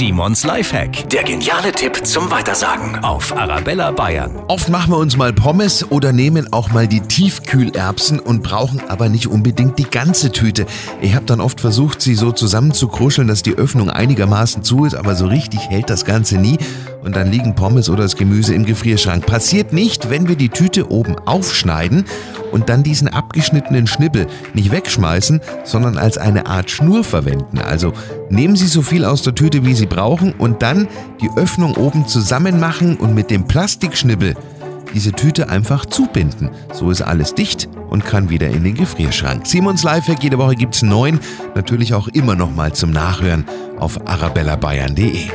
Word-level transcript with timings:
Simons 0.00 0.44
Lifehack. 0.44 1.10
Der 1.10 1.24
geniale 1.24 1.72
Tipp 1.72 2.06
zum 2.06 2.30
Weitersagen 2.30 3.04
auf 3.04 3.36
Arabella 3.36 3.90
Bayern. 3.90 4.34
Oft 4.48 4.70
machen 4.70 4.92
wir 4.92 4.96
uns 4.96 5.18
mal 5.18 5.34
Pommes 5.34 5.90
oder 5.90 6.14
nehmen 6.14 6.50
auch 6.54 6.70
mal 6.72 6.88
die 6.88 7.02
Tiefkühlerbsen 7.02 8.18
und 8.18 8.42
brauchen 8.42 8.80
aber 8.88 9.10
nicht 9.10 9.26
unbedingt 9.26 9.78
die 9.78 9.84
ganze 9.84 10.32
Tüte. 10.32 10.64
Ich 11.02 11.14
habe 11.14 11.26
dann 11.26 11.42
oft 11.42 11.60
versucht, 11.60 12.00
sie 12.00 12.14
so 12.14 12.32
zusammenzukruscheln, 12.32 13.28
dass 13.28 13.42
die 13.42 13.56
Öffnung 13.56 13.90
einigermaßen 13.90 14.62
zu 14.62 14.86
ist, 14.86 14.94
aber 14.94 15.14
so 15.14 15.26
richtig 15.26 15.68
hält 15.68 15.90
das 15.90 16.06
Ganze 16.06 16.38
nie. 16.38 16.56
Und 17.04 17.14
dann 17.14 17.30
liegen 17.30 17.54
Pommes 17.54 17.90
oder 17.90 18.04
das 18.04 18.16
Gemüse 18.16 18.54
im 18.54 18.64
Gefrierschrank. 18.64 19.26
Passiert 19.26 19.74
nicht, 19.74 20.08
wenn 20.08 20.28
wir 20.28 20.36
die 20.36 20.48
Tüte 20.48 20.90
oben 20.90 21.16
aufschneiden 21.26 22.06
und 22.52 22.68
dann 22.68 22.82
diesen 22.82 23.08
abgeschnittenen 23.08 23.86
Schnibbel 23.86 24.26
nicht 24.54 24.70
wegschmeißen, 24.70 25.40
sondern 25.64 25.98
als 25.98 26.18
eine 26.18 26.46
Art 26.46 26.70
Schnur 26.70 27.04
verwenden. 27.04 27.58
Also 27.58 27.92
nehmen 28.28 28.56
Sie 28.56 28.66
so 28.66 28.82
viel 28.82 29.04
aus 29.04 29.22
der 29.22 29.34
Tüte, 29.34 29.64
wie 29.64 29.74
Sie 29.74 29.86
brauchen 29.86 30.32
und 30.32 30.62
dann 30.62 30.88
die 31.20 31.30
Öffnung 31.36 31.76
oben 31.76 32.06
zusammen 32.06 32.60
machen 32.60 32.96
und 32.96 33.14
mit 33.14 33.30
dem 33.30 33.46
Plastikschnibbel 33.46 34.34
diese 34.94 35.12
Tüte 35.12 35.48
einfach 35.48 35.86
zubinden. 35.86 36.50
So 36.72 36.90
ist 36.90 37.02
alles 37.02 37.34
dicht 37.34 37.68
und 37.88 38.04
kann 38.04 38.30
wieder 38.30 38.48
in 38.48 38.64
den 38.64 38.74
Gefrierschrank. 38.74 39.46
Simons 39.46 39.82
Lifehack, 39.82 40.22
jede 40.22 40.38
Woche 40.38 40.54
gibt's 40.54 40.82
neun. 40.82 41.20
Natürlich 41.54 41.94
auch 41.94 42.08
immer 42.08 42.34
noch 42.34 42.54
mal 42.54 42.72
zum 42.72 42.90
Nachhören 42.90 43.44
auf 43.78 44.06
arabellabayern.de. 44.06 45.28